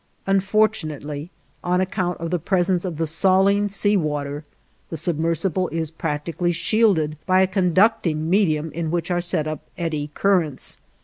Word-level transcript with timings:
Unfortunately, 0.25 1.29
on 1.63 1.79
account 1.79 2.17
of 2.17 2.31
the 2.31 2.39
presence 2.39 2.85
of 2.85 2.97
the 2.97 3.05
saline 3.05 3.69
sea 3.69 3.95
water, 3.95 4.43
the 4.89 4.97
submersible 4.97 5.67
is 5.67 5.91
practically 5.91 6.51
shielded 6.51 7.19
by 7.27 7.41
a 7.41 7.45
conducting 7.45 8.27
medium 8.27 8.71
in 8.71 8.89
which 8.89 9.11
are 9.11 9.21
set 9.21 9.45
up 9.47 9.59
eddy 9.77 10.09
currents. 10.15 10.79